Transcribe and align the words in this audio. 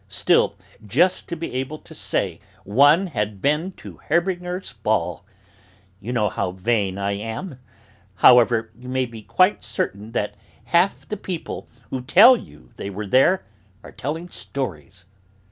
Still, 0.09 0.55
just 0.83 1.27
to 1.29 1.35
be 1.35 1.53
able 1.53 1.77
to 1.77 1.93
say 1.93 2.39
one 2.63 3.05
had 3.05 3.39
been 3.39 3.71
to 3.73 3.99
Herbinger's 4.09 4.73
ball. 4.73 5.23
You 5.99 6.11
know 6.11 6.27
how 6.27 6.53
vain 6.53 6.97
I 6.97 7.11
am! 7.11 7.59
However, 8.15 8.71
you 8.75 8.89
may 8.89 9.05
be 9.05 9.21
quite 9.21 9.63
certain 9.63 10.13
that 10.13 10.33
half 10.63 11.07
the 11.07 11.17
people 11.17 11.67
who 11.91 12.01
tell 12.01 12.35
you 12.35 12.71
they 12.77 12.89
were 12.89 13.05
there 13.05 13.45
are 13.83 13.91
telling 13.91 14.27
stories.... 14.27 15.05